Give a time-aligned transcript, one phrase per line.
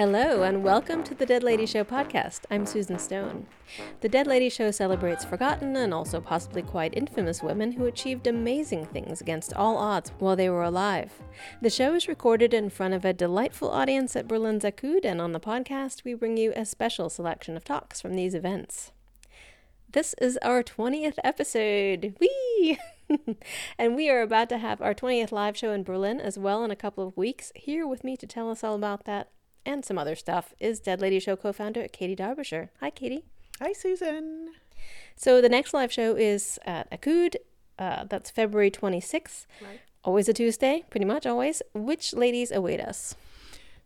[0.00, 2.44] Hello, and welcome to the Dead Lady Show podcast.
[2.50, 3.46] I'm Susan Stone.
[4.00, 8.86] The Dead Lady Show celebrates forgotten and also possibly quite infamous women who achieved amazing
[8.86, 11.12] things against all odds while they were alive.
[11.60, 15.32] The show is recorded in front of a delightful audience at Berlin Zakud, and on
[15.32, 18.92] the podcast, we bring you a special selection of talks from these events.
[19.92, 22.14] This is our 20th episode.
[22.18, 22.78] Whee!
[23.78, 26.70] and we are about to have our 20th live show in Berlin as well in
[26.70, 27.52] a couple of weeks.
[27.54, 29.28] Here with me to tell us all about that
[29.64, 32.70] and some other stuff is Dead Lady Show co founder Katie Derbyshire.
[32.80, 33.24] Hi, Katie.
[33.60, 34.50] Hi, Susan.
[35.16, 37.36] So the next live show is at Akud.
[37.78, 39.46] Uh, that's February 26th.
[39.60, 39.80] Right.
[40.02, 41.62] Always a Tuesday, pretty much always.
[41.74, 43.14] Which ladies await us?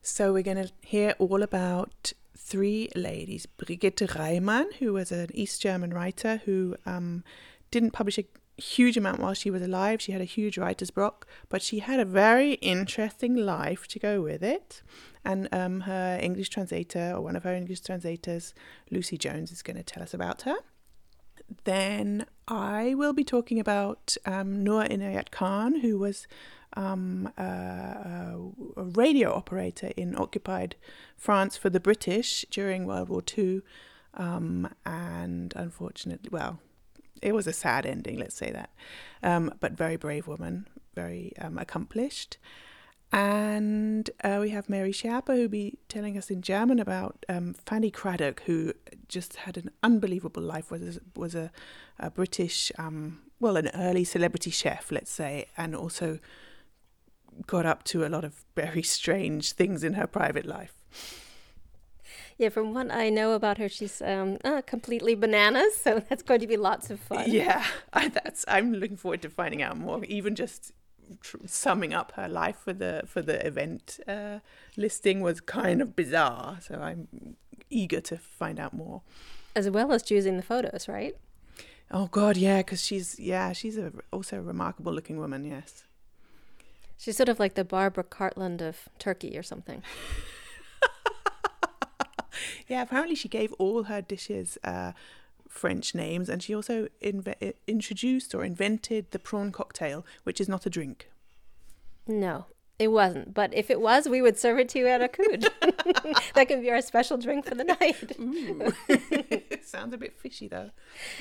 [0.01, 3.47] So we're going to hear all about three ladies.
[3.47, 7.25] Brigitte Reimann, who was an East German writer who um,
[7.71, 8.25] didn't publish a
[8.57, 10.01] huge amount while she was alive.
[10.01, 14.23] She had a huge writer's block, but she had a very interesting life to go
[14.23, 14.83] with it.
[15.25, 18.55] And um, her English translator, or one of her English translators,
[18.91, 20.57] Lucy Jones, is going to tell us about her.
[21.65, 26.27] Then I will be talking about um, Noor Inayat Khan, who was
[26.77, 28.37] um, a,
[28.77, 30.77] a, radio operator in occupied
[31.17, 33.63] France for the British during World War II.
[34.15, 36.61] Um, and unfortunately, well,
[37.25, 38.71] it was a sad ending, let's say that.
[39.23, 42.37] Um, but very brave woman, very um, accomplished.
[43.13, 47.91] And uh, we have Mary Sherpa, who'll be telling us in German about um, Fanny
[47.91, 48.75] Cradock, who
[49.09, 51.51] just had an unbelievable life, was, was a,
[51.99, 56.19] a British, um, well, an early celebrity chef, let's say, and also
[57.47, 60.75] got up to a lot of very strange things in her private life.
[62.37, 65.77] Yeah, from what I know about her, she's um, uh, completely bananas.
[65.77, 67.25] So that's going to be lots of fun.
[67.29, 68.45] Yeah, I, that's.
[68.49, 70.05] I'm looking forward to finding out more.
[70.05, 70.73] Even just
[71.21, 74.41] tr- summing up her life for the for the event uh,
[74.77, 76.59] listing was kind of bizarre.
[76.61, 77.37] So I'm
[77.71, 79.03] eager to find out more.
[79.57, 81.17] As well as choosing the photos, right?
[81.91, 85.45] Oh God, yeah, because she's yeah she's a, also a remarkable looking woman.
[85.45, 85.85] Yes.
[86.97, 89.83] She's sort of like the Barbara Cartland of Turkey or something.
[92.69, 94.93] yeah, apparently she gave all her dishes uh,
[95.49, 100.67] French names, and she also inve- introduced or invented the prawn cocktail, which is not
[100.67, 101.09] a drink.
[102.07, 102.47] No,
[102.79, 103.35] it wasn't.
[103.35, 105.49] But if it was, we would serve it to you at Akud.
[106.35, 108.17] that could be our special drink for the night.
[109.65, 110.71] Sounds a bit fishy, though.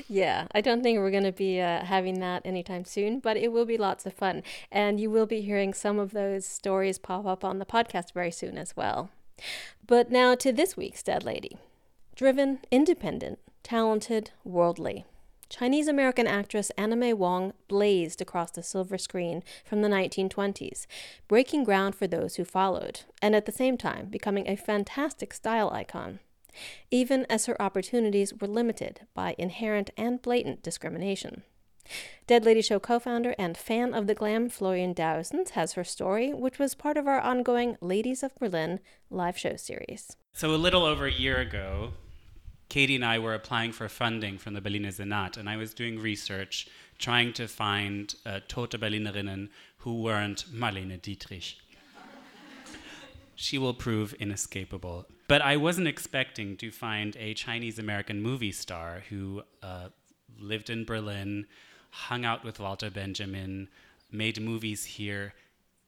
[0.08, 3.52] Yeah, I don't think we're going to be uh, having that anytime soon, but it
[3.52, 4.42] will be lots of fun.
[4.72, 8.32] And you will be hearing some of those stories pop up on the podcast very
[8.32, 9.12] soon as well.
[9.86, 11.58] But now to this week's Dead Lady.
[12.16, 15.06] Driven, independent, talented, worldly.
[15.50, 20.88] Chinese American actress Anna May Wong blazed across the silver screen from the 1920s,
[21.28, 25.70] breaking ground for those who followed, and at the same time becoming a fantastic style
[25.72, 26.20] icon,
[26.90, 31.44] even as her opportunities were limited by inherent and blatant discrimination.
[32.26, 36.34] Dead Lady Show co founder and fan of the glam Florian Duijsens has her story,
[36.34, 38.80] which was part of our ongoing Ladies of Berlin
[39.10, 40.16] live show series.
[40.34, 41.94] So, a little over a year ago,
[42.70, 46.00] Katie and I were applying for funding from the Berliner Senat, and I was doing
[46.00, 46.68] research
[46.98, 51.58] trying to find uh, tote Berlinerinnen who weren't Marlene Dietrich.
[53.36, 55.06] she will prove inescapable.
[55.28, 59.90] But I wasn't expecting to find a Chinese American movie star who uh,
[60.40, 61.46] lived in Berlin,
[61.94, 63.68] hung out with Walter Benjamin,
[64.12, 65.34] made movies here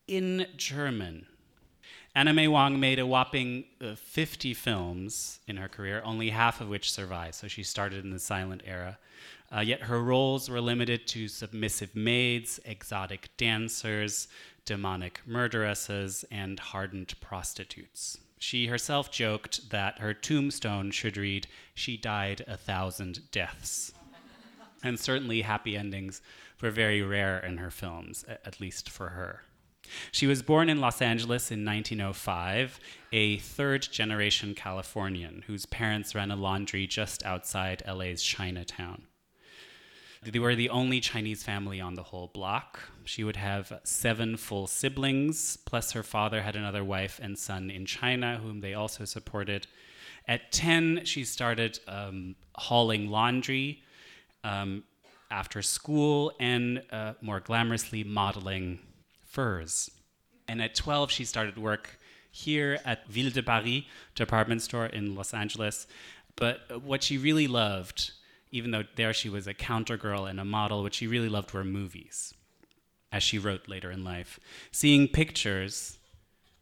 [0.08, 1.26] in German.
[2.14, 6.70] Anna May Wong made a whopping uh, 50 films in her career, only half of
[6.70, 9.00] which survived, So she started in the silent era.
[9.54, 14.28] Uh, yet her roles were limited to submissive maids, exotic dancers,
[14.64, 18.20] demonic murderesses, and hardened prostitutes.
[18.38, 23.92] She herself joked that her tombstone should read, She died a thousand deaths
[24.85, 26.22] and certainly happy endings
[26.62, 29.42] were very rare in her films, at least for her.
[30.12, 32.80] She was born in Los Angeles in 1905,
[33.12, 39.04] a third generation Californian whose parents ran a laundry just outside LA's Chinatown.
[40.24, 42.80] They were the only Chinese family on the whole block.
[43.04, 47.86] She would have seven full siblings, plus her father had another wife and son in
[47.86, 49.68] China, whom they also supported.
[50.27, 53.83] At 10, she started um, hauling laundry
[54.45, 54.83] um,
[55.31, 58.80] after school and uh, more glamorously modeling
[59.25, 59.89] furs.
[60.47, 61.97] And at 12, she started work
[62.30, 63.83] here at Ville de Paris
[64.13, 65.88] department store in Los Angeles.
[66.36, 68.12] But what she really loved,
[68.51, 71.51] even though there she was a counter girl and a model, what she really loved
[71.53, 72.33] were movies,
[73.12, 74.39] as she wrote later in life.
[74.71, 75.98] Seeing pictures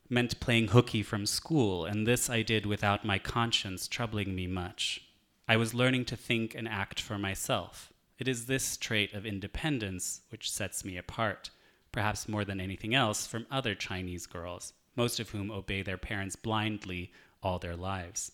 [0.10, 5.02] meant playing hooky from school, and this I did without my conscience troubling me much.
[5.48, 7.92] I was learning to think and act for myself.
[8.18, 11.50] It is this trait of independence which sets me apart,
[11.92, 16.38] perhaps more than anything else, from other Chinese girls, most of whom obey their parents
[16.38, 17.12] blindly
[17.42, 18.32] all their lives.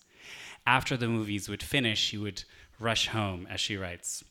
[0.66, 2.44] After the movies would finish, she would
[2.78, 4.22] rush home, as she writes.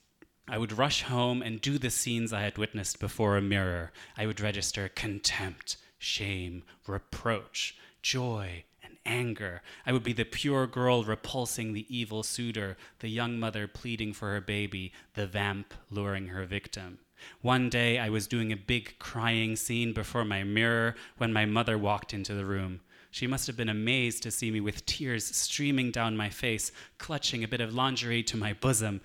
[0.48, 3.92] I would rush home and do the scenes I had witnessed before a mirror.
[4.18, 8.64] I would register contempt, shame, reproach, joy,
[9.10, 9.62] anger.
[9.86, 14.32] I would be the pure girl repulsing the evil suitor, the young mother pleading for
[14.32, 17.00] her baby, the vamp luring her victim.
[17.42, 21.78] One day I was doing a big crying scene before my mirror when my mother
[21.78, 22.82] walked into the room.
[23.12, 27.44] She must have been amazed to see me with tears streaming down my face, clutching
[27.44, 29.02] a bit of lingerie to my bosom,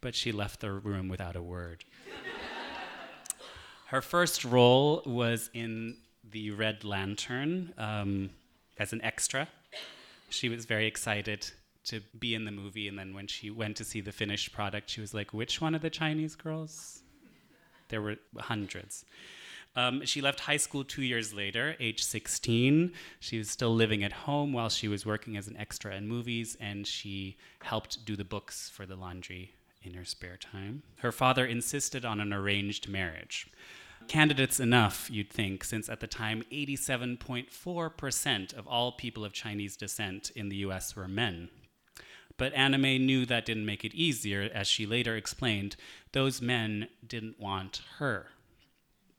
[0.00, 1.84] but she left the room without a word.
[3.86, 5.96] Her first role was in
[6.30, 8.30] The Red Lantern um,
[8.78, 9.48] as an extra.
[10.30, 11.50] She was very excited
[11.84, 14.90] to be in the movie, and then when she went to see the finished product,
[14.90, 17.02] she was like, Which one of the Chinese girls?
[17.88, 19.04] There were hundreds.
[19.74, 22.92] Um, she left high school two years later, age 16.
[23.20, 26.56] She was still living at home while she was working as an extra in movies,
[26.60, 30.82] and she helped do the books for the laundry in her spare time.
[30.98, 33.46] Her father insisted on an arranged marriage.
[34.08, 40.30] Candidates enough, you'd think, since at the time 87.4% of all people of Chinese descent
[40.34, 41.50] in the US were men.
[42.38, 45.76] But May knew that didn't make it easier, as she later explained,
[46.12, 48.28] those men didn't want her.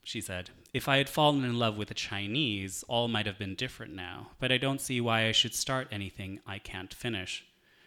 [0.03, 3.53] She said, If I had fallen in love with a Chinese, all might have been
[3.53, 7.45] different now, but I don't see why I should start anything I can't finish.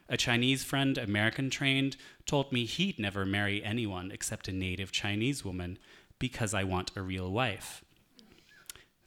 [0.08, 1.96] A Chinese friend, American trained,
[2.26, 5.78] told me he'd never marry anyone except a native Chinese woman
[6.22, 7.84] because I want a real wife.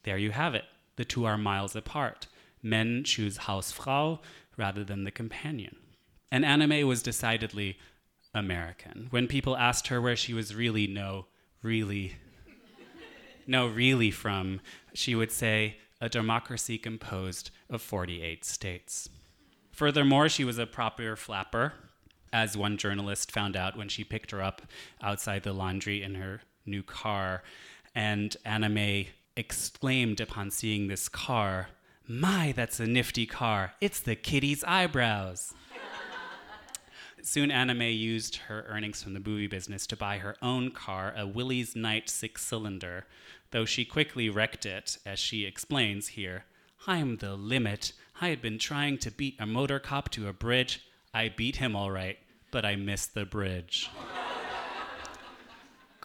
[0.04, 0.66] There you have it.
[0.98, 2.28] The two are miles apart.
[2.62, 4.20] Men choose Hausfrau
[4.58, 5.78] rather than the companion.
[6.30, 7.78] And Anna May was decidedly
[8.34, 9.08] American.
[9.12, 11.28] When people asked her where she was really, no,
[11.62, 12.18] really,
[13.48, 14.60] no, really from,
[14.94, 19.08] she would say, a democracy composed of 48 states.
[19.72, 21.76] Furthermore, she was a proper flapper,
[22.34, 24.64] as one journalist found out when she picked her up
[25.02, 27.44] outside the laundry in her new car.
[27.94, 31.70] And Anna May exclaimed upon seeing this car,
[32.08, 33.74] My, that's a nifty car.
[33.82, 35.54] It's the kitty's eyebrows.
[37.22, 41.12] Soon Anna May used her earnings from the movie business to buy her own car,
[41.18, 43.08] a Willys Knight six cylinder,
[43.50, 46.46] though she quickly wrecked it, as she explains here.
[46.86, 47.94] I'm the limit.
[48.22, 50.86] I had been trying to beat a motor cop to a bridge.
[51.16, 52.20] I beat him all right,
[52.52, 53.90] but I missed the bridge.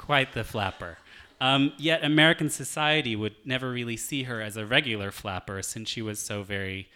[0.00, 0.96] Quite the flapper.
[1.42, 6.00] Um, yet American society would never really see her as a regular flapper since she
[6.00, 6.88] was so very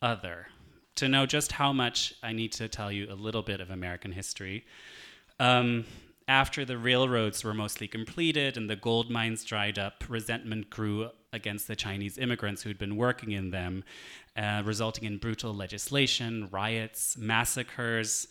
[0.00, 0.46] other.
[0.94, 4.12] To know just how much, I need to tell you a little bit of American
[4.12, 4.64] history.
[5.40, 5.86] Um,
[6.28, 11.66] after the railroads were mostly completed and the gold mines dried up, resentment grew against
[11.66, 13.82] the Chinese immigrants who'd been working in them,
[14.36, 18.28] uh, resulting in brutal legislation, riots, massacres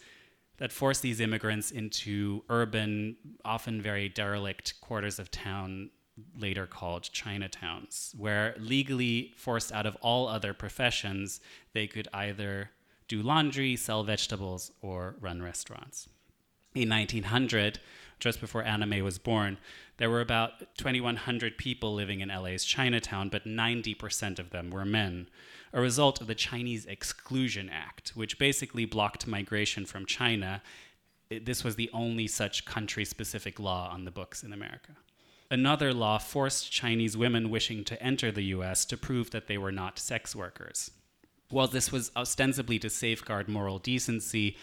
[0.57, 5.89] that forced these immigrants into urban, often very derelict quarters of town,
[6.37, 11.39] later called Chinatowns, where legally forced out of all other professions,
[11.73, 12.69] they could either
[13.07, 16.07] do laundry, sell vegetables, or run restaurants.
[16.73, 17.79] In 1900,
[18.19, 19.57] just before Anna May was born,
[19.97, 25.27] there were about 2,100 people living in LA's Chinatown, but 90% of them were men,
[25.73, 30.61] a result of the Chinese Exclusion Act, which basically blocked migration from China.
[31.29, 34.93] This was the only such country specific law on the books in America.
[35.49, 39.71] Another law forced Chinese women wishing to enter the US to prove that they were
[39.71, 40.91] not sex workers.
[41.49, 44.55] While this was ostensibly to safeguard moral decency,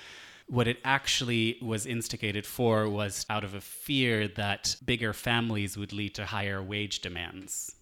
[0.49, 5.93] what it actually was instigated for was out of a fear that bigger families would
[5.93, 7.76] lead to higher wage demands.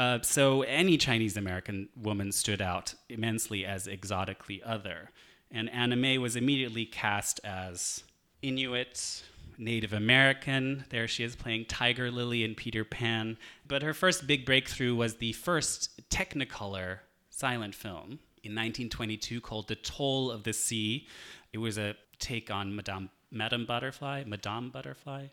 [0.00, 5.10] Uh, so any Chinese American woman stood out immensely as exotically other.
[5.50, 8.02] And Anna May was immediately cast as
[8.42, 9.22] Inuit,
[9.56, 10.84] Native American.
[10.88, 13.36] There she is playing Tiger Lily in Peter Pan.
[13.68, 17.00] But her first big breakthrough was the first Technicolor
[17.30, 21.06] silent film in 1922 called The Toll of the Sea.
[21.52, 24.24] It was a take on Madame, Madame Butterfly.
[24.26, 25.26] Madame Butterfly?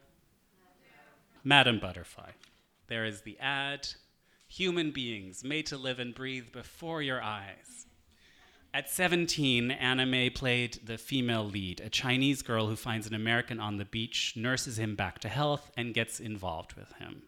[1.44, 2.32] Madame Butterfly.
[2.88, 3.88] There is the ad
[4.48, 7.86] human beings made to live and breathe before your eyes.
[8.74, 13.60] At 17, Anna May played the female lead, a Chinese girl who finds an American
[13.60, 17.24] on the beach, nurses him back to health, and gets involved with him.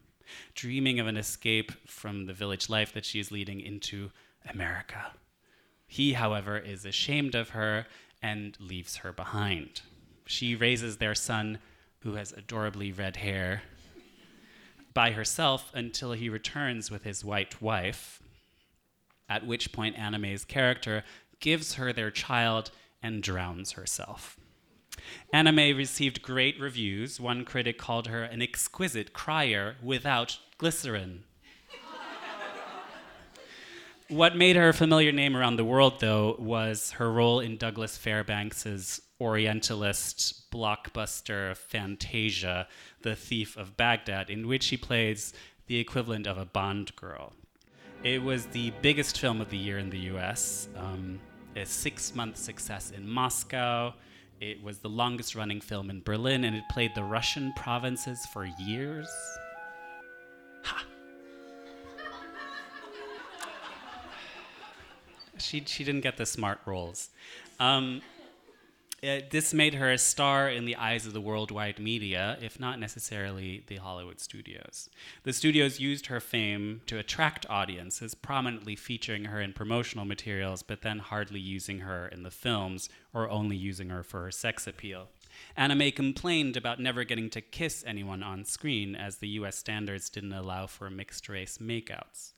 [0.54, 4.10] dreaming of an escape from the village life that she is leading into
[4.50, 5.12] America.
[5.94, 7.86] He, however, is ashamed of her
[8.20, 9.82] and leaves her behind.
[10.26, 11.60] She raises their son,
[12.00, 13.62] who has adorably red hair,
[14.92, 18.20] by herself until he returns with his white wife,
[19.28, 21.04] at which point Anna May's character
[21.38, 24.36] gives her their child and drowns herself.
[25.32, 27.20] May received great reviews.
[27.20, 31.22] One critic called her an exquisite crier without glycerin.
[34.14, 37.98] What made her a familiar name around the world, though, was her role in Douglas
[37.98, 42.68] Fairbanks's Orientalist blockbuster Fantasia,
[43.02, 45.32] The Thief of Baghdad, in which she plays
[45.66, 47.32] the equivalent of a Bond girl.
[48.02, 51.18] It was the biggest film of the year in the US, um,
[51.56, 53.94] a six month success in Moscow.
[54.40, 58.44] It was the longest running film in Berlin, and it played the Russian provinces for
[58.44, 59.08] years.
[60.64, 60.84] Ha!
[65.38, 67.10] She, she didn't get the smart roles.
[67.58, 68.02] Um,
[69.04, 72.80] it, this made her a star in the eyes of the worldwide media, if not
[72.80, 74.88] necessarily the Hollywood studios.
[75.24, 80.80] The studios used her fame to attract audiences, prominently featuring her in promotional materials, but
[80.80, 85.08] then hardly using her in the films or only using her for her sex appeal.
[85.58, 90.32] May complained about never getting to kiss anyone on screen, as the US standards didn't
[90.32, 92.32] allow for mixed race makeouts.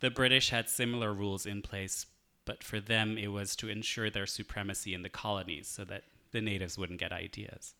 [0.00, 2.04] The British had similar rules in place,
[2.44, 6.40] but for them it was to ensure their supremacy in the colonies so that the
[6.40, 7.74] natives wouldn't get ideas.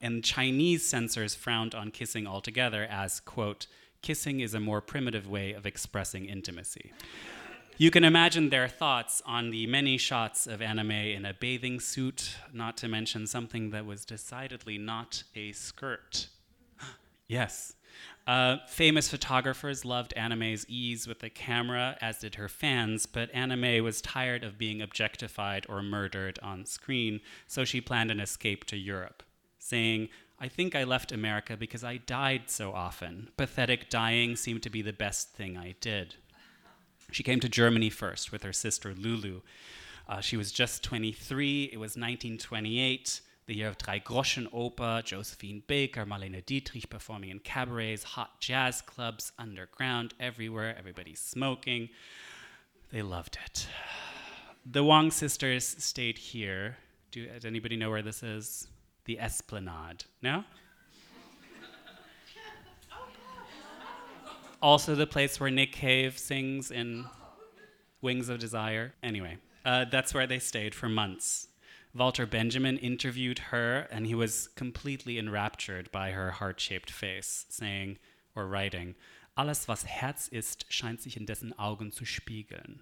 [0.00, 3.66] And Chinese censors frowned on kissing altogether as, quote,
[4.02, 6.92] kissing is a more primitive way of expressing intimacy.
[7.78, 11.80] You can imagine their thoughts on the many shots of Anna May in a bathing
[11.80, 16.28] suit, not to mention something that was decidedly not a skirt.
[17.28, 17.74] yes,
[18.26, 23.30] uh, famous photographers loved Anna May's ease with the camera, as did her fans, but
[23.34, 28.64] May was tired of being objectified or murdered on screen, so she planned an escape
[28.66, 29.24] to Europe,
[29.58, 30.08] saying,
[30.38, 33.30] I think I left America because I died so often.
[33.36, 36.16] Pathetic dying seemed to be the best thing I did.
[37.10, 39.42] She came to Germany first with her sister Lulu.
[40.08, 45.62] Uh, she was just 23, it was 1928 the year of Drei Groschen Oper, Josephine
[45.66, 51.88] Baker, Marlene Dietrich performing in cabarets, hot jazz clubs, underground, everywhere, everybody's smoking.
[52.92, 53.66] They loved it.
[54.64, 56.76] The Wong sisters stayed here.
[57.10, 58.68] Do, does anybody know where this is?
[59.06, 60.04] The Esplanade.
[60.22, 60.44] No?
[64.62, 67.06] also, the place where Nick Cave sings in
[68.02, 68.94] Wings of Desire.
[69.02, 71.48] Anyway, uh, that's where they stayed for months.
[71.94, 77.98] Walter Benjamin interviewed her, and he was completely enraptured by her heart shaped face, saying
[78.34, 78.94] or writing,
[79.36, 82.80] Alles, was Herz ist, scheint sich in dessen Augen zu spiegeln.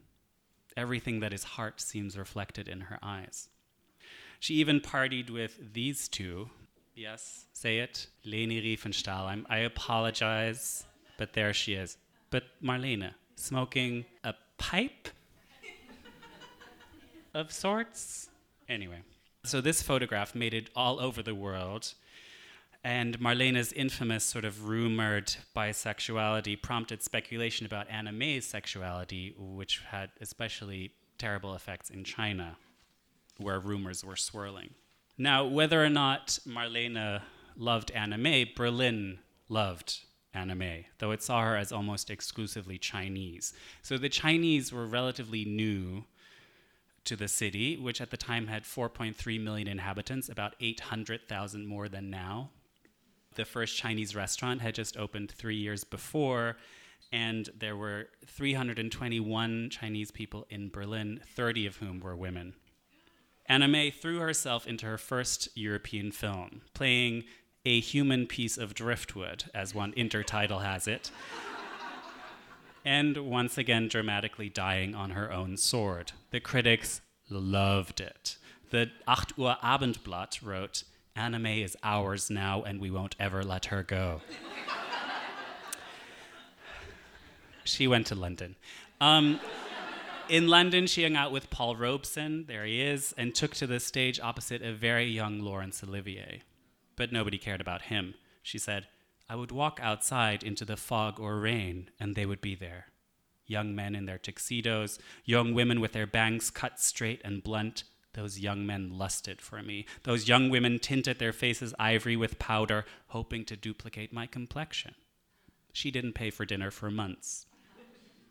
[0.77, 3.49] Everything that is heart seems reflected in her eyes.
[4.39, 6.51] She even partied with these two.
[6.95, 8.07] Yes, say it.
[8.25, 9.27] Leni Riefenstahl.
[9.27, 10.85] I'm, I apologize,
[11.19, 11.99] but there she is.
[12.31, 15.09] But Marlene, smoking a pipe
[17.35, 18.30] of sorts?
[18.71, 19.03] Anyway,
[19.43, 21.95] so this photograph made it all over the world.
[22.85, 30.11] And Marlena's infamous sort of rumored bisexuality prompted speculation about Anna May's sexuality, which had
[30.21, 32.57] especially terrible effects in China,
[33.39, 34.71] where rumors were swirling.
[35.19, 37.23] Now, whether or not Marlena
[37.57, 39.99] loved Anna May, Berlin loved
[40.33, 43.53] Anna May, though it saw her as almost exclusively Chinese.
[43.83, 46.05] So the Chinese were relatively new
[47.05, 52.11] to the city, which at the time had 4.3 million inhabitants, about 800,000 more than
[52.11, 52.51] now.
[53.35, 56.57] The first Chinese restaurant had just opened three years before,
[57.13, 62.55] and there were 321 Chinese people in Berlin, 30 of whom were women.
[63.47, 67.25] Anna May threw herself into her first European film, playing
[67.65, 71.11] a human piece of driftwood, as one intertitle has it
[72.85, 76.13] and once again dramatically dying on her own sword.
[76.31, 78.37] The critics loved it.
[78.71, 80.85] The 8 Uhr Abendblatt wrote,
[81.17, 84.23] Anna May is ours now and we won't ever let her go.
[87.65, 88.57] she went to London.
[89.01, 89.41] Um,
[90.29, 93.81] in London, she hung out with Paul Robeson, there he is, and took to the
[93.81, 96.43] stage opposite a very young Laurence Olivier.
[96.95, 98.15] But nobody cared about him.
[98.43, 98.87] She said,
[99.31, 102.87] I would walk outside into the fog or rain, and they would be there.
[103.47, 107.85] Young men in their tuxedos, young women with their bangs cut straight and blunt.
[108.15, 109.87] Those young men lusted for me.
[110.03, 114.97] Those young women tinted their faces ivory with powder, hoping to duplicate my complexion.
[115.73, 117.47] She didn't pay for dinner for months.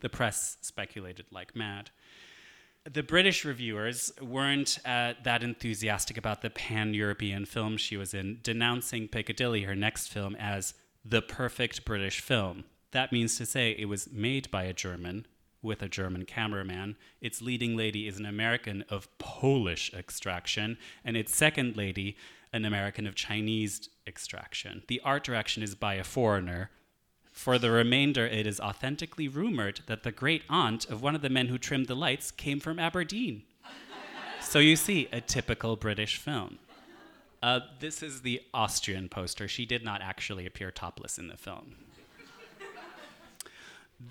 [0.01, 1.91] The press speculated like mad.
[2.83, 8.39] The British reviewers weren't uh, that enthusiastic about the pan European film she was in,
[8.43, 12.65] denouncing Piccadilly, her next film, as the perfect British film.
[12.91, 15.27] That means to say it was made by a German
[15.61, 16.95] with a German cameraman.
[17.21, 22.15] Its leading lady is an American of Polish extraction, and its second lady,
[22.53, 24.83] an American of Chinese extraction.
[24.87, 26.71] The art direction is by a foreigner.
[27.31, 31.29] For the remainder, it is authentically rumored that the great aunt of one of the
[31.29, 33.43] men who trimmed the lights came from Aberdeen.
[34.41, 36.59] so you see, a typical British film.
[37.41, 39.47] Uh, this is the Austrian poster.
[39.47, 41.75] She did not actually appear topless in the film.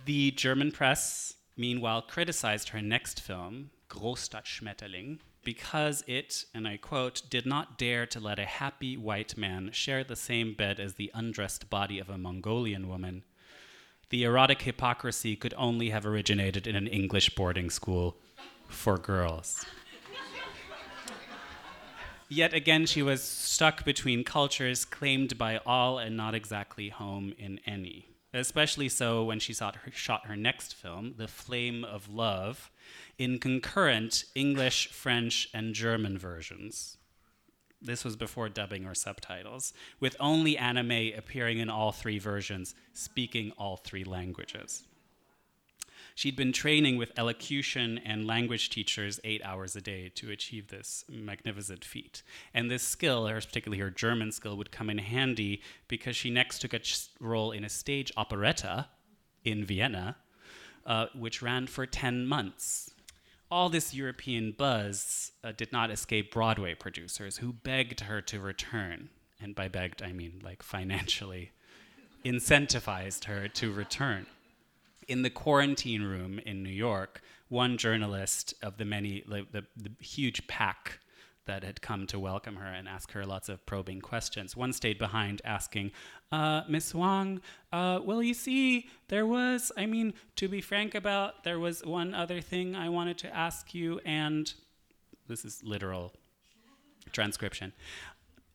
[0.07, 7.23] the German press meanwhile criticized her next film, Großstadt Schmetterling, because it, and I quote,
[7.29, 11.11] did not dare to let a happy white man share the same bed as the
[11.15, 13.25] undressed body of a Mongolian woman.
[14.11, 18.17] The erotic hypocrisy could only have originated in an English boarding school
[18.69, 19.67] for girls.
[22.29, 27.61] Yet again, she was stuck between cultures claimed by all and not exactly home in
[27.67, 32.71] any especially so when she her, shot her next film, The Flame of Love,
[33.17, 36.99] in concurrent English, French, and German versions.
[37.81, 42.75] This was before dubbing or subtitles, with only Anna May appearing in all three versions,
[42.93, 44.85] speaking all three languages.
[46.19, 51.05] She'd been training with elocution and language teachers eight hours a day to achieve this
[51.09, 52.25] magnificent feat.
[52.53, 56.75] And this skill, particularly her German skill, would come in handy because she next took
[56.75, 56.81] a
[57.21, 58.89] role in a stage operetta
[59.45, 60.17] in Vienna,
[60.85, 62.91] uh, which ran for 10 months.
[63.49, 69.11] All this European buzz uh, did not escape Broadway producers who begged her to return.
[69.41, 71.53] And by begged, I mean like financially
[72.25, 74.27] incentivized her to return
[75.09, 80.47] in the quarantine room in New York, one journalist of the many, the, the, huge
[80.47, 81.01] pack
[81.47, 84.55] that had come to welcome her and ask her lots of probing questions.
[84.55, 85.93] One stayed behind asking,
[86.31, 87.41] uh, Miss Wong,
[87.73, 92.15] uh, well, you see, there was, I mean, to be frank about, there was one
[92.15, 94.53] other thing I wanted to ask you, and
[95.27, 96.13] this is literal
[97.13, 97.73] transcription.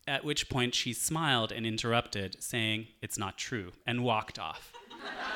[0.08, 4.72] At which point she smiled and interrupted, saying, It's not true, and walked off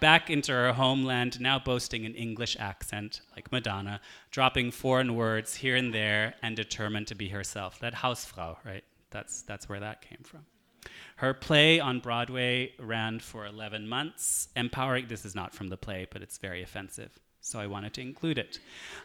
[0.00, 5.76] back into her homeland, now boasting an English accent like Madonna, dropping foreign words here
[5.76, 7.78] and there, and determined to be herself.
[7.80, 8.84] That Hausfrau, right?
[9.10, 10.46] That's, that's where that came from.
[11.16, 16.06] Her play on Broadway ran for 11 months, empowering, this is not from the play,
[16.10, 18.58] but it's very offensive so I wanted to include it.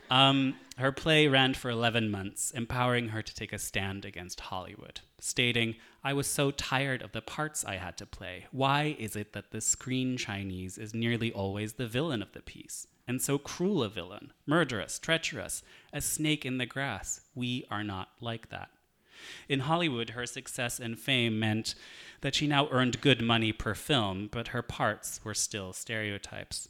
[0.09, 5.01] Um, her play ran for 11 months, empowering her to take a stand against Hollywood,
[5.19, 8.47] stating, I was so tired of the parts I had to play.
[8.51, 12.87] Why is it that the screen Chinese is nearly always the villain of the piece?
[13.07, 15.61] And so cruel a villain, murderous, treacherous,
[15.93, 17.21] a snake in the grass.
[17.35, 18.69] We are not like that.
[19.47, 21.75] In Hollywood, her success and fame meant
[22.21, 26.69] that she now earned good money per film, but her parts were still stereotypes.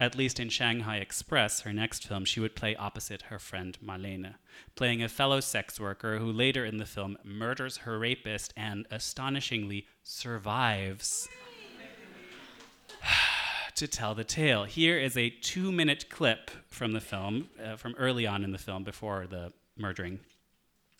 [0.00, 4.36] At least in Shanghai Express, her next film, she would play opposite her friend Marlene,
[4.74, 9.86] playing a fellow sex worker who later in the film murders her rapist and astonishingly
[10.02, 11.28] survives
[13.74, 14.64] to tell the tale.
[14.64, 18.58] Here is a two minute clip from the film, uh, from early on in the
[18.58, 20.20] film before the murdering,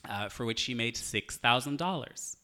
[0.06, 2.36] uh, for which she made $6,000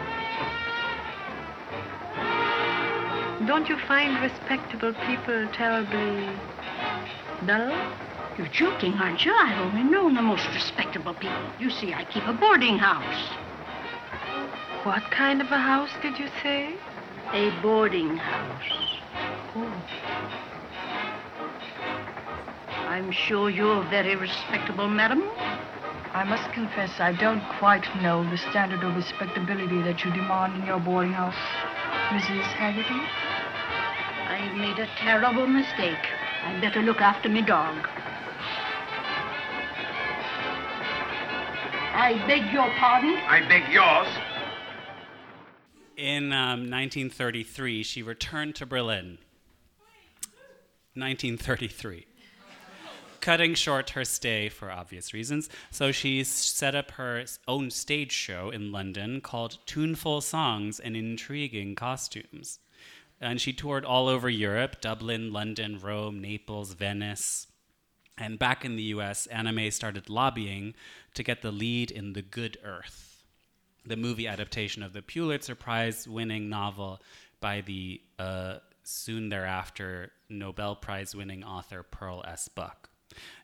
[3.46, 6.28] Don't you find respectable people terribly
[7.46, 7.72] dull?
[8.36, 9.32] You're joking, aren't you?
[9.32, 11.50] I've only known the most respectable people.
[11.58, 13.22] You see, I keep a boarding house.
[14.84, 16.74] What kind of a house did you say?
[17.32, 19.00] A boarding house.
[19.56, 20.06] Oh.
[22.96, 25.22] I'm sure you're very respectable, madam.
[26.14, 30.66] I must confess I don't quite know the standard of respectability that you demand in
[30.66, 31.37] your boarding house,
[32.09, 32.40] Mrs.
[32.56, 33.02] Haggerty.
[34.32, 36.09] I've made a terrible mistake.
[36.42, 37.87] I'd better look after me dog.
[41.92, 43.14] I beg your pardon?
[43.28, 44.09] I beg yours.
[45.98, 49.18] In um, 1933, she returned to Berlin.
[50.94, 52.06] 1933
[53.20, 55.48] cutting short her stay for obvious reasons.
[55.70, 61.74] So she set up her own stage show in London called Tuneful Songs and Intriguing
[61.74, 62.59] Costumes.
[63.20, 67.46] And she toured all over Europe Dublin, London, Rome, Naples, Venice.
[68.18, 70.74] And back in the US, May started lobbying
[71.14, 73.24] to get the lead in The Good Earth,
[73.85, 77.00] the movie adaptation of the Pulitzer Prize winning novel
[77.40, 82.48] by the uh, soon thereafter Nobel Prize winning author Pearl S.
[82.48, 82.88] Buck.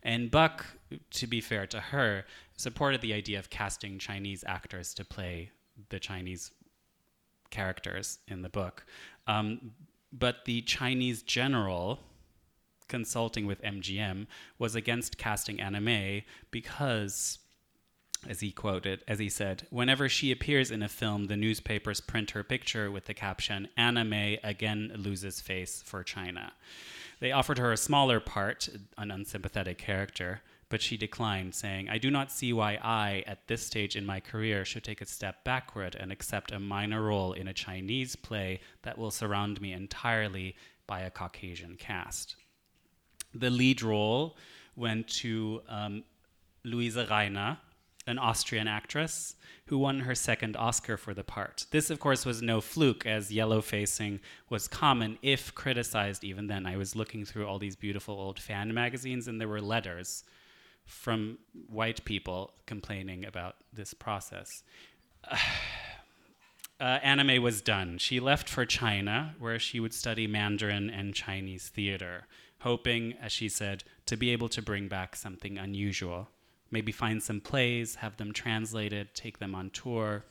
[0.02, 0.66] And Buck,
[1.10, 2.24] to be fair to her,
[2.56, 5.50] supported the idea of casting Chinese actors to play
[5.88, 6.50] the Chinese
[7.50, 8.84] characters in the book.
[9.26, 9.72] Um,
[10.12, 12.00] but the Chinese general,
[12.88, 14.26] consulting with MGM,
[14.58, 17.38] was against casting May because
[18.28, 22.32] as he quoted, as he said, whenever she appears in a film, the newspapers print
[22.32, 26.52] her picture with the caption, May again loses face for China.
[27.22, 32.10] They offered her a smaller part, an unsympathetic character, but she declined, saying, I do
[32.10, 35.94] not see why I, at this stage in my career, should take a step backward
[35.94, 40.56] and accept a minor role in a Chinese play that will surround me entirely
[40.88, 42.34] by a Caucasian cast.
[43.32, 44.36] The lead role
[44.74, 46.02] went to um,
[46.64, 47.56] Luise Rainer,
[48.06, 49.36] an Austrian actress
[49.66, 51.66] who won her second Oscar for the part.
[51.70, 56.66] This, of course, was no fluke, as yellow facing was common, if criticized even then.
[56.66, 60.24] I was looking through all these beautiful old fan magazines, and there were letters
[60.84, 61.38] from
[61.68, 64.62] white people complaining about this process.
[66.80, 67.96] Uh, Anna was done.
[67.96, 72.26] She left for China, where she would study Mandarin and Chinese theater,
[72.62, 76.28] hoping, as she said, to be able to bring back something unusual
[76.72, 80.24] maybe find some plays, have them translated, take them on tour.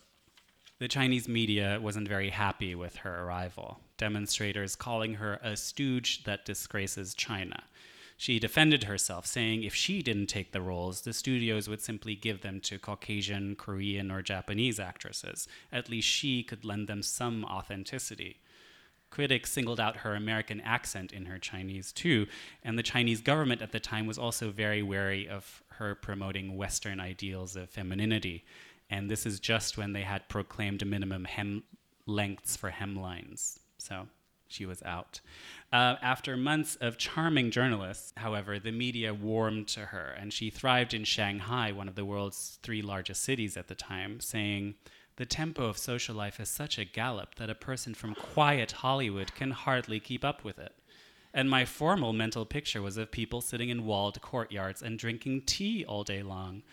[0.80, 6.44] The Chinese media wasn't very happy with her arrival, demonstrators calling her a stooge that
[6.44, 7.64] disgraces China.
[8.18, 12.42] She defended herself, saying if she didn't take the roles, the studios would simply give
[12.42, 15.48] them to Caucasian, Korean, or Japanese actresses.
[15.72, 18.40] At least she could lend them some authenticity.
[19.12, 22.28] Critics singled out her American accent in her Chinese too,
[22.64, 27.00] and the Chinese government at the time was also very wary of her promoting Western
[27.00, 28.44] ideals of femininity.
[28.90, 31.64] And this is just when they had proclaimed a minimum hem
[32.06, 33.60] lengths for hemlines.
[33.78, 34.08] So
[34.48, 35.22] she was out.
[35.72, 40.94] Uh, after months of charming journalists, however, the media warmed to her, and she thrived
[40.94, 44.76] in Shanghai, one of the world's three largest cities at the time, saying,
[45.22, 49.36] The tempo of social life is such a gallop that a person from quiet Hollywood
[49.36, 50.74] can hardly keep up with it
[51.34, 55.86] and my formal mental picture was of people sitting in walled courtyards and drinking tea
[55.86, 56.64] all day long.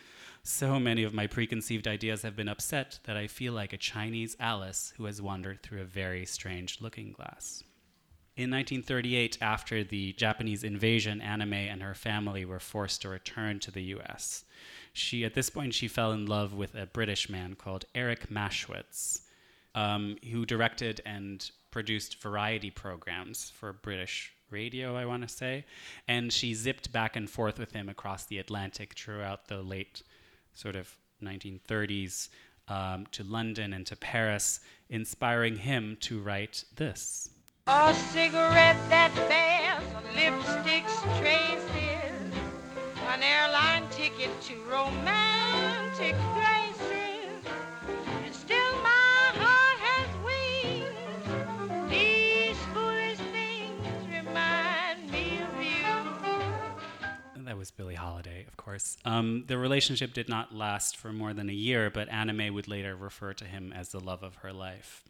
[0.41, 4.35] So many of my preconceived ideas have been upset that I feel like a Chinese
[4.39, 7.63] Alice who has wandered through a very strange looking glass.
[8.39, 13.69] In 1938, after the Japanese invasion, May and her family were forced to return to
[13.69, 14.45] the US.
[14.93, 19.23] She, at this point, she fell in love with a British man called Eric Maschwitz,
[19.75, 25.65] um, who directed and produced variety programs for British radio, I want to say.
[26.07, 30.01] And she zipped back and forth with him across the Atlantic throughout the late
[30.53, 32.29] sort of 1930s
[32.69, 37.31] um, to London and to Paris, inspiring him to write this.
[37.71, 39.83] A cigarette that bears
[40.15, 42.33] lipstick's traces,
[43.09, 46.15] an airline ticket to romantic
[57.59, 58.97] was Billie Holiday, of course.
[59.03, 62.69] Um, the relationship did not last for more than a year, but Anna May would
[62.69, 65.03] later refer to him as the love of her life.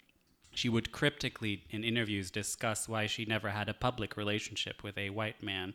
[0.52, 5.10] She would cryptically, in interviews, discuss why she never had a public relationship with a
[5.10, 5.74] white man,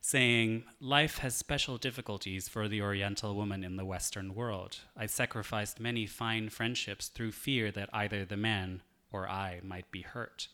[0.00, 4.80] saying, Life has special difficulties for the Oriental woman in the Western world.
[4.96, 10.02] I sacrificed many fine friendships through fear that either the man or I might be
[10.02, 10.48] hurt.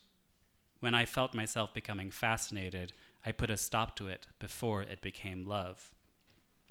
[0.81, 2.93] When I felt myself becoming fascinated,
[3.25, 5.91] I put a stop to it before it became love.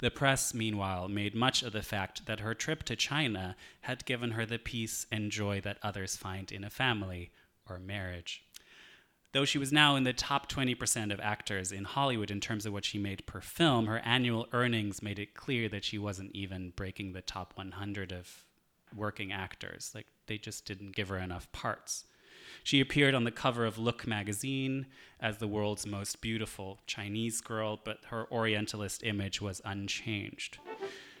[0.00, 4.32] The press, meanwhile, made much of the fact that her trip to China had given
[4.32, 7.30] her the peace and joy that others find in a family
[7.68, 8.42] or marriage.
[9.32, 12.72] Though she was now in the top 20% of actors in Hollywood in terms of
[12.72, 16.72] what she made per film, her annual earnings made it clear that she wasn't even
[16.74, 18.44] breaking the top 100 of
[18.96, 19.92] working actors.
[19.94, 22.06] Like, they just didn't give her enough parts.
[22.62, 24.86] She appeared on the cover of Look magazine
[25.20, 30.58] as the world's most beautiful Chinese girl, but her Orientalist image was unchanged.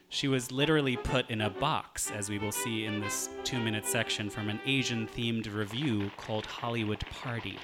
[0.08, 3.86] She was literally put in a box, as we will see in this two minute
[3.86, 7.58] section from an Asian themed revue called Hollywood Party.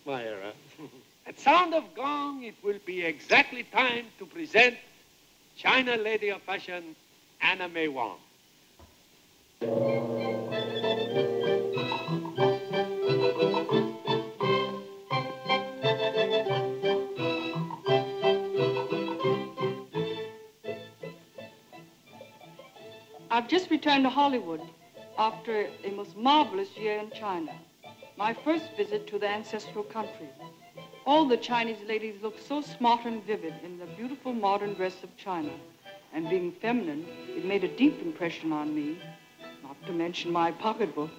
[0.06, 0.54] Myra.
[1.28, 4.76] At sound of gong, it will be exactly time to present
[5.56, 6.96] China Lady of Fashion,
[7.42, 8.18] Anna May Wong.
[23.34, 24.62] I've just returned to Hollywood
[25.18, 27.52] after a most marvelous year in China.
[28.16, 30.30] My first visit to the ancestral country.
[31.08, 35.18] All the Chinese ladies look so smart and vivid in the beautiful modern dress of
[35.18, 35.50] China.
[36.14, 39.00] And being feminine, it made a deep impression on me.
[39.64, 41.10] Not to mention my pocketbook.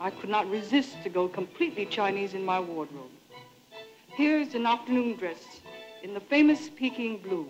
[0.00, 3.12] I could not resist to go completely Chinese in my wardrobe.
[4.08, 5.60] Here's an afternoon dress
[6.02, 7.48] in the famous Peking blue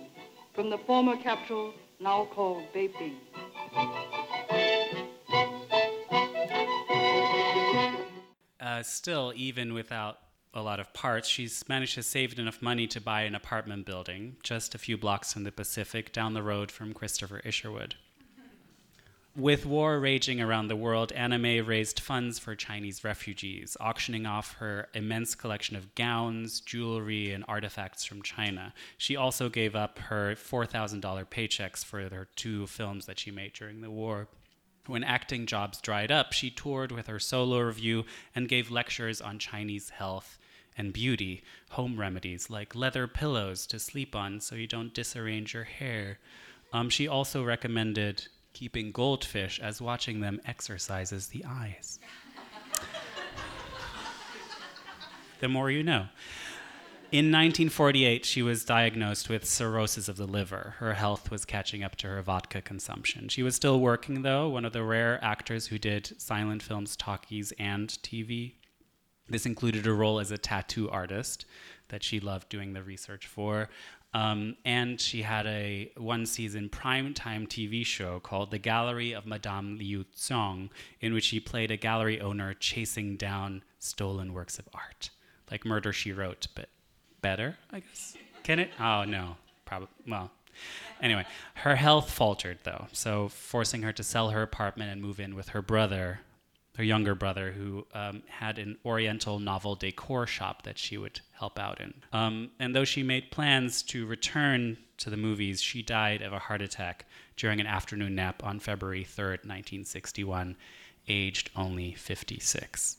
[0.52, 3.16] from the former capital now called Beiping.
[8.60, 10.18] Uh, still, even without
[10.54, 14.36] a lot of parts, she's managed to save enough money to buy an apartment building
[14.42, 17.94] just a few blocks from the Pacific down the road from Christopher Isherwood.
[19.34, 24.56] With war raging around the world, Anna May raised funds for Chinese refugees, auctioning off
[24.56, 28.74] her immense collection of gowns, jewelry, and artifacts from China.
[28.98, 33.80] She also gave up her $4,000 paychecks for her two films that she made during
[33.80, 34.28] the war.
[34.86, 39.38] When acting jobs dried up, she toured with her solo revue and gave lectures on
[39.38, 40.38] Chinese health
[40.76, 45.64] and beauty, home remedies like leather pillows to sleep on so you don't disarrange your
[45.64, 46.18] hair.
[46.70, 51.98] Um, she also recommended keeping goldfish as watching them exercises the eyes.
[55.40, 56.08] the more you know.
[57.12, 60.76] In 1948, she was diagnosed with cirrhosis of the liver.
[60.78, 63.28] Her health was catching up to her vodka consumption.
[63.28, 67.52] She was still working, though, one of the rare actors who did silent films, talkies,
[67.58, 68.54] and TV.
[69.28, 71.44] This included a role as a tattoo artist
[71.88, 73.68] that she loved doing the research for.
[74.14, 79.78] Um, and she had a one season primetime TV show called The Gallery of Madame
[79.78, 80.68] Liu Tsong,
[81.00, 85.10] in which she played a gallery owner chasing down stolen works of art.
[85.50, 86.68] Like Murder She Wrote, but
[87.22, 88.16] better, I guess.
[88.42, 88.70] Can it?
[88.78, 89.36] Oh, no.
[89.64, 89.88] Probably.
[90.06, 90.30] Well,
[91.00, 95.34] anyway, her health faltered, though, so forcing her to sell her apartment and move in
[95.34, 96.20] with her brother,
[96.76, 101.58] her younger brother, who um, had an Oriental novel decor shop that she would help
[101.58, 101.92] out in.
[102.12, 106.38] Um, and though she made plans to return to the movies, she died of a
[106.38, 107.06] heart attack
[107.36, 110.56] during an afternoon nap on February 3rd, 1961,
[111.08, 112.96] aged only 56.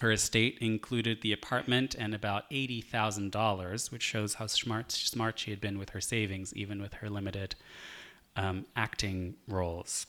[0.00, 5.60] Her estate included the apartment and about $80,000, which shows how smart, smart she had
[5.60, 7.54] been with her savings, even with her limited
[8.34, 10.06] um, acting roles.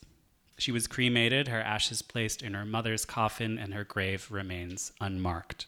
[0.62, 5.66] She was cremated, her ashes placed in her mother's coffin, and her grave remains unmarked.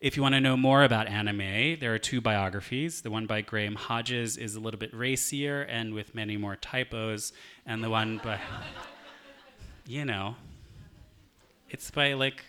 [0.00, 3.02] If you want to know more about Anna May, there are two biographies.
[3.02, 7.34] The one by Graham Hodges is a little bit racier and with many more typos,
[7.66, 8.40] and the one by,
[9.86, 10.34] you know,
[11.68, 12.42] it's by like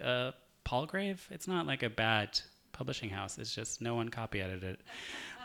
[0.00, 0.30] uh,
[0.64, 1.28] Palgrave.
[1.30, 2.40] It's not like a bad
[2.72, 4.80] publishing house, it's just no one copy edited it.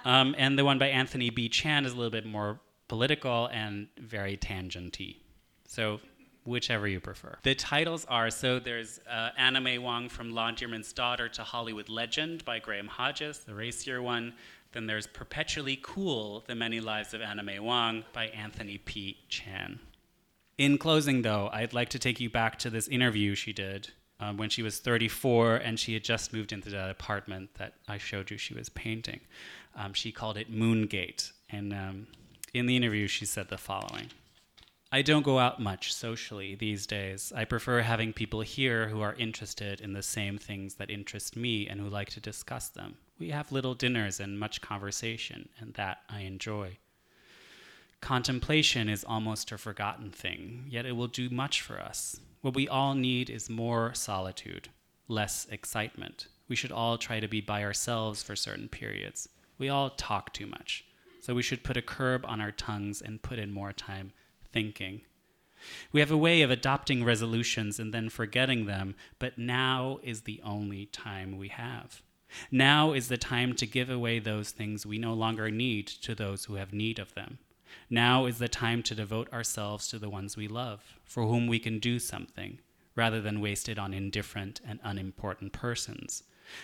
[0.05, 1.49] Um, and the one by Anthony B.
[1.49, 2.61] Chan is a little bit more
[2.93, 5.15] political and very tangenty.
[5.65, 5.99] So
[6.45, 7.35] whichever you prefer.
[7.41, 12.59] The titles are so there's uh, May Wong from Laundryman's Daughter to Hollywood Legend by
[12.59, 14.35] Graham Hodges, the racier one.
[14.73, 19.17] Then there's Perpetually Cool, The Many Lives of May Wong by Anthony B.
[19.27, 19.79] Chan.
[20.59, 24.37] In closing, though, I'd like to take you back to this interview she did um,
[24.37, 28.29] when she was 34 and she had just moved into that apartment that I showed
[28.29, 29.21] you she was painting.
[29.75, 31.31] Um, she called it Moongate.
[31.49, 32.07] And um,
[32.53, 34.09] in the interview, she said the following
[34.91, 37.33] I don't go out much socially these days.
[37.35, 41.67] I prefer having people here who are interested in the same things that interest me
[41.67, 42.97] and who like to discuss them.
[43.17, 46.77] We have little dinners and much conversation, and that I enjoy.
[48.01, 52.19] Contemplation is almost a forgotten thing, yet it will do much for us.
[52.41, 54.69] What we all need is more solitude,
[55.07, 56.27] less excitement.
[56.47, 59.27] We should all try to be by ourselves for certain periods.
[59.57, 60.85] We all talk too much.
[61.23, 64.11] So we should put a curb on our tongues and put in more time
[64.51, 65.03] thinking.
[65.93, 70.41] We have a way of adopting resolutions and then forgetting them, but now is the
[70.43, 72.01] only time we have.
[72.51, 76.43] Now is the time to give away those things we no longer need to those
[76.43, 77.37] who have need of them.
[77.89, 81.57] Now is the time to devote ourselves to the ones we love, for whom we
[81.57, 82.59] can do something,
[82.97, 86.23] rather than waste it on indifferent and unimportant persons.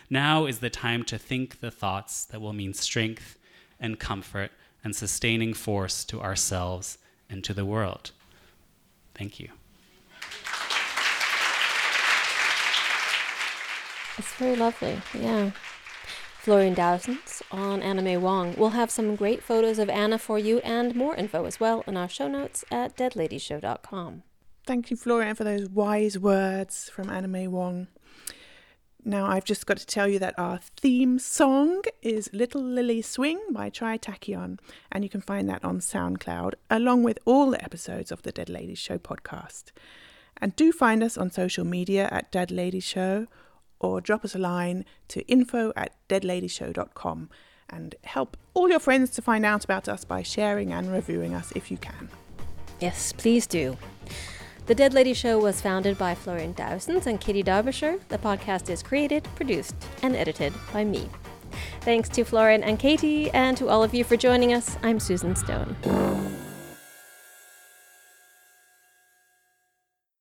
[0.10, 3.38] Now is the time to think the thoughts that will mean strength
[3.80, 4.52] and comfort
[4.84, 6.98] and sustaining force to ourselves
[7.30, 8.12] and to the world.
[9.14, 9.50] Thank you.
[14.18, 15.52] It's very lovely, yeah.
[16.40, 18.56] Florian Duijsens on Anna May Wong.
[18.58, 21.96] We'll have some great photos of Anna for you and more info as well in
[21.96, 24.24] our show notes at deadladyshow.com.
[24.66, 27.88] Thank you, Florian, for those wise words from Anna May Wong.
[29.06, 33.40] Now, I've just got to tell you that our theme song is Little Lily Swing
[33.50, 34.60] by Tri Tachyon,
[34.92, 38.50] and you can find that on SoundCloud, along with all the episodes of the Dead
[38.50, 39.72] Ladies Show podcast.
[40.42, 43.28] And do find us on social media at Dead Ladies Show
[43.80, 47.30] or drop us a line to info at deadladyshow.com
[47.70, 51.52] and help all your friends to find out about us by sharing and reviewing us
[51.56, 52.10] if you can.
[52.80, 53.78] Yes, please do.
[54.70, 57.98] The Dead Ladies Show was founded by Florian Duijsens and Katy Derbyshire.
[58.10, 61.10] The podcast is created, produced, and edited by me.
[61.82, 64.78] Thanks to Florian and Katy, and to all of you for joining us.
[64.84, 65.76] I'm Susan Stone.